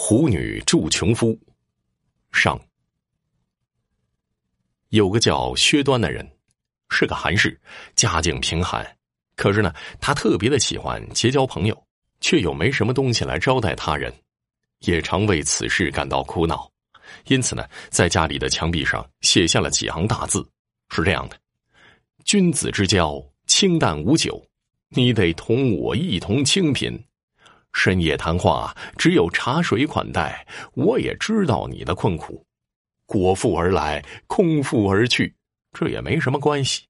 [0.00, 1.36] 虎女助穷夫，
[2.30, 2.56] 上。
[4.90, 6.24] 有个叫薛端的人，
[6.88, 7.60] 是个寒士，
[7.96, 8.96] 家境贫寒。
[9.34, 11.86] 可是呢，他特别的喜欢结交朋友，
[12.20, 14.14] 却又没什么东西来招待他人，
[14.82, 16.70] 也常为此事感到苦恼。
[17.26, 20.48] 因此呢，在家里的墙壁上写下了几行大字，
[20.90, 21.36] 是这样的
[22.24, 24.40] ：“君子之交，清淡无酒，
[24.90, 26.96] 你得同我一同清贫。”
[27.78, 30.44] 深夜谈话，只有茶水款待。
[30.74, 32.44] 我也知道你的困苦，
[33.06, 35.32] 果腹而来，空腹而去，
[35.72, 36.82] 这也没什么关系。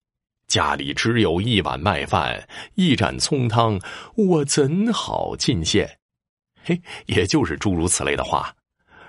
[0.47, 3.79] 家里只有一碗麦饭，一盏葱汤，
[4.17, 5.87] 我怎好进献？
[6.65, 8.51] 嘿，也就是诸如此类的话。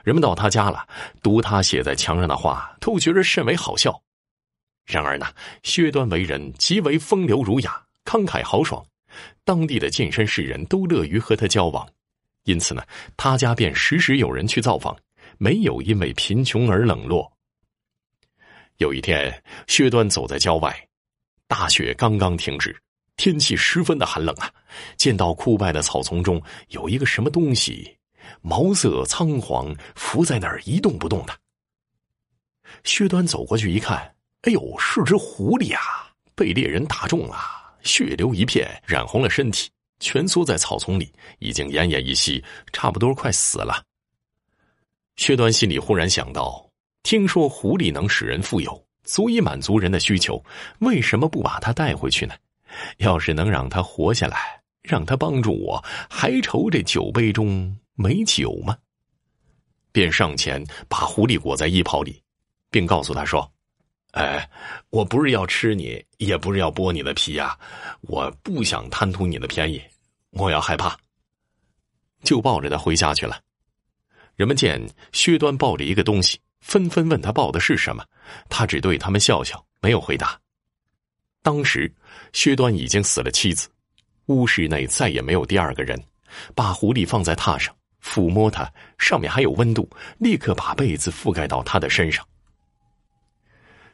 [0.03, 0.85] 人们到他家了，
[1.23, 3.97] 读他写在墙上的话，都觉得甚为好笑。
[4.85, 5.27] 然而呢，
[5.63, 8.85] 薛端为人极为风流儒雅，慷慨豪爽。
[9.43, 11.87] 当地的近身士人都乐于和他交往，
[12.43, 12.83] 因此呢，
[13.17, 14.95] 他家便时时有人去造访，
[15.37, 17.31] 没有因为贫穷而冷落。
[18.77, 20.87] 有一天，薛端走在郊外，
[21.47, 22.75] 大雪刚刚停止，
[23.17, 24.49] 天气十分的寒冷啊！
[24.95, 27.97] 见到枯败的草丛中有一个什么东西，
[28.41, 31.37] 毛色苍黄，伏在那儿一动不动的。
[32.83, 36.13] 薛端走过去一看，哎呦，是只狐狸啊！
[36.35, 37.68] 被猎人打中了。
[37.83, 43.83] 血流一片，染红了身体，蜷缩在草丛里，已经奄奄一息，差不多快死了。
[45.15, 46.69] 薛端心里忽然想到：
[47.03, 50.43] 听说狐狸能使人富有，足以满足人的需求，
[50.79, 52.33] 为什么不把它带回去呢？
[52.97, 58.77] 要是能让它活下来，让它帮助我，还愁这酒杯中没酒吗？
[59.91, 62.21] 便上前把狐狸裹在衣袍里，
[62.69, 63.51] 并告诉他说。
[64.11, 64.49] 哎，
[64.89, 67.57] 我不是要吃你，也不是要剥你的皮呀，
[68.01, 69.81] 我不想贪图你的便宜，
[70.31, 70.97] 莫要害怕。
[72.23, 73.39] 就抱着他回家去了。
[74.35, 78.03] 人们见薛端抱着一个东西，纷纷问他抱的是什么，
[78.49, 80.39] 他只对他们笑笑，没有回答。
[81.41, 81.91] 当时
[82.33, 83.69] 薛端已经死了妻子，
[84.25, 86.01] 屋室内再也没有第二个人。
[86.53, 89.89] 把狐狸放在榻上，抚摸它，上面还有温度，
[90.19, 92.25] 立刻把被子覆盖到他的身上。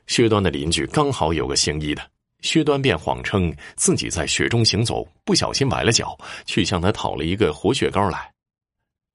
[0.07, 2.11] 薛端的邻居刚好有个行医的，
[2.41, 8.31] 薛端便谎称自己在雪中行走，不小心崴了脚，去向他讨了一个活血膏来，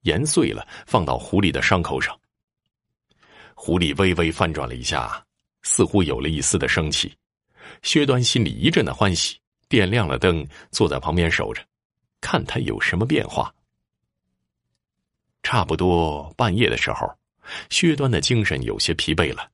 [0.01, 2.17] 研碎了放到狐狸的伤口上。
[3.53, 5.23] 狐狸微微翻转了一下，
[5.61, 7.13] 似乎有了一丝的生气。
[7.83, 9.37] 薛端心里一阵的欢喜，
[9.69, 11.63] 点亮了灯，坐在旁边守着，
[12.19, 13.53] 看他有什么变化。
[15.43, 17.07] 差不多半夜的时候，
[17.69, 19.50] 薛端的精神有些疲惫了。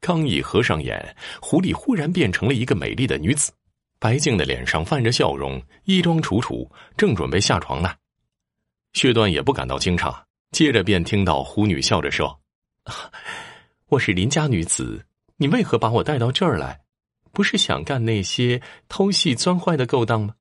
[0.00, 3.52] 刚一合上眼，狐狸忽然变成了一个美丽的女子，
[3.98, 7.94] 白净的脸上泛着笑容，衣装楚楚，正准备下床呢。
[8.94, 10.12] 薛端也不感到惊诧，
[10.52, 12.40] 接着便听到狐女笑着说
[13.88, 15.04] ：“我是邻家女子，
[15.36, 16.80] 你为何把我带到这儿来？
[17.30, 20.34] 不是想干那些偷戏钻坏的勾当吗？”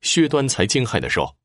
[0.00, 1.36] 薛端才惊骇的说：“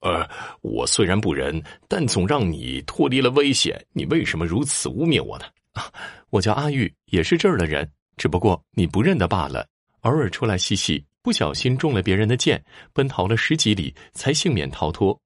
[0.00, 0.26] 呃，
[0.62, 5.44] 我虽然不仁，但总让你脱离了危险，你为什么如此污蔑我呢？”
[6.30, 9.66] 我叫阿玉，也是这儿的人，只不过你不认得罢了。
[10.02, 15.18] 偶尔出来嬉戏，不小心中了别人的箭，奔逃了十几里，才幸免逃脱，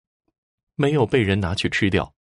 [0.76, 2.12] 没有被人拿去吃掉。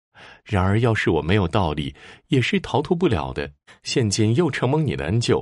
[0.44, 1.94] 然而，要是我没有道理，
[2.26, 3.50] 也是逃脱不了的。
[3.84, 5.38] 现今又承蒙你的恩救。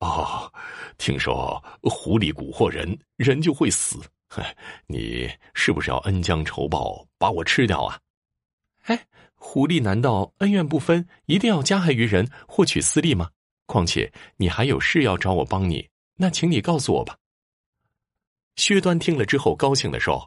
[0.00, 0.50] 哦，
[0.96, 3.98] 听说狐狸蛊惑人，人就会死。
[4.86, 7.98] 你是不是要恩将仇报，把我吃掉啊？
[8.84, 9.06] 哎。
[9.40, 13.30] 狐狸难道恩怨不分，一定要加害于人，获取私利吗？
[13.66, 17.16] 况且你还有事要找我帮你，那请你告诉我吧。
[18.56, 20.18] 薛端听了之后，高兴的说：“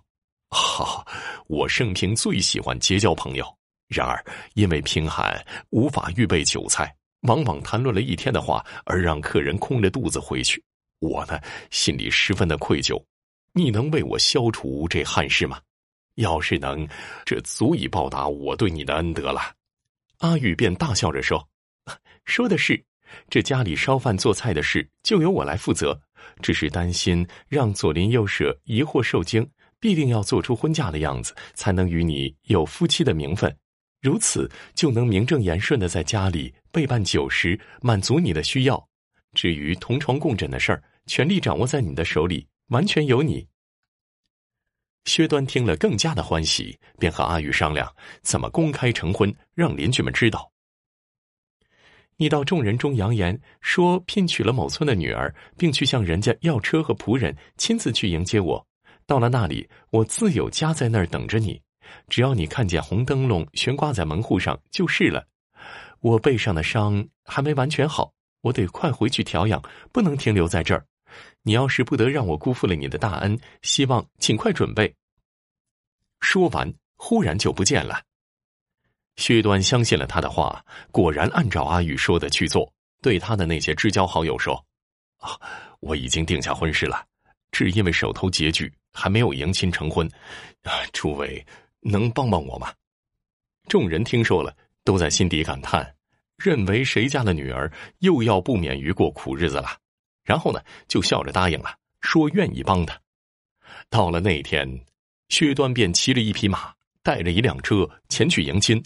[0.49, 1.05] 哈哈，
[1.47, 3.45] 我盛平最喜欢结交朋友。
[3.87, 4.23] 然而
[4.53, 10.63] 因为贫寒，无法预备酒菜，往往谈论了一天的话，而让客人空着肚子回去。
[10.99, 11.39] 我呢，
[11.71, 13.03] 心里十分的愧疚。
[13.53, 15.59] 你能为我消除这憾事吗？”
[16.15, 16.87] 要是能，
[17.25, 19.41] 这足以报答我对你的恩德了。
[20.19, 21.47] 阿玉便大笑着说
[22.25, 22.83] ：“说的是，
[23.29, 25.99] 这家里烧饭做菜的事就由我来负责。
[26.41, 29.49] 只是担心让左邻右舍疑惑受惊，
[29.79, 33.55] 必定要做出婚嫁的样子，才能与你有夫妻的名分。
[34.01, 38.87] 如此就能名正言顺的在家里备办酒食，满足你的需要。
[39.33, 43.47] 至于同床共枕的事儿，权力掌握在你的手里，完全由你。”
[45.05, 50.51] 薛端听了，更加的欢喜，便和阿玉商量怎么公开成婚，让邻居们知道。
[52.17, 58.67] 你到众人中扬言说聘娶了某村的女儿，并去向人家要车和仆人，亲自去迎接我。
[59.07, 61.59] 到了那里，我自有家在那儿等着你。
[62.07, 65.27] 只要你看见红灯笼悬挂在门户上就是了。
[65.99, 69.61] 我背上的伤还没完全好，我得快回去调养，
[69.91, 70.85] 不能停留在这儿。
[71.43, 74.93] 你要是不得让我辜负了你的大恩，希望尽快准备。
[76.19, 78.01] 说完，忽然就不见了。
[79.15, 82.71] 薛端相信了他的话，果然按照阿玉说的去做，
[83.01, 84.63] 对他的那些知交好友说
[85.17, 85.39] ：“啊，
[85.79, 87.05] 我已经定下婚事了，
[87.51, 90.07] 只因为手头拮据，还没有迎亲成婚。
[90.63, 91.45] 啊，诸位
[91.81, 92.73] 能帮帮我吗？”
[93.67, 95.95] 众人听说了，都在心底感叹，
[96.37, 99.77] 认为谁家的女儿又要不免于过苦日子了。
[100.23, 102.99] 然后呢，就笑着答应了，说愿意帮他。
[103.89, 104.85] 到了那天，
[105.29, 106.73] 薛端便骑着一匹马，
[107.03, 108.81] 带着一辆车前去迎亲。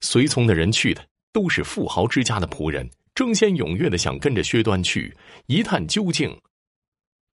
[0.00, 5.14] 随从的人去的都是富豪之家的仆人，争先踊跃的想跟着薛端去
[5.46, 6.34] 一探究竟。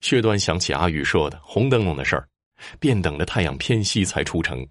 [0.01, 2.27] 薛端想起阿玉说的红灯笼的事儿，
[2.79, 4.67] 便等着太阳偏西才出城。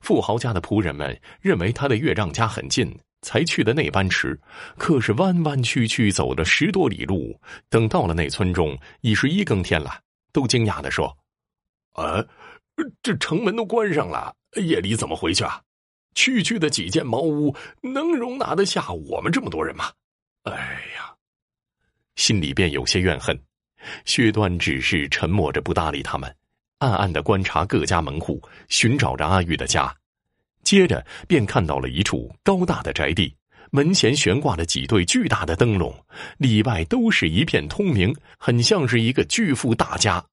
[0.00, 2.96] 富豪家的仆人们认为他的岳丈家很近。
[3.22, 4.38] 才去的那班迟，
[4.76, 10.00] 可是弯弯曲曲走了十多里路，等到了那村中，已是一更天了。
[10.32, 11.16] 都惊讶的说
[11.94, 12.24] ：“啊，
[13.02, 15.62] 这城门都关上了，夜里怎么回去啊？
[16.14, 19.90] 区区的几间茅屋，能容纳得下我们这么多人吗？”
[20.44, 20.52] 哎
[20.94, 21.14] 呀，
[22.16, 23.38] 心里便有些怨恨。
[24.04, 26.34] 薛端只是沉默着不搭理他们，
[26.78, 29.94] 暗暗的观察各家门户，寻找着阿玉的家。
[30.66, 33.32] 接着便看到了一处高大的宅地，
[33.70, 35.94] 门前悬挂了几对巨大的灯笼，
[36.38, 40.24] 里外都是一片通明，很像是一个巨富大家。